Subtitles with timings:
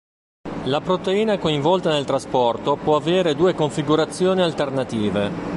[0.65, 5.49] La proteina coinvolta nel trasporto può avere due configurazioni alternative.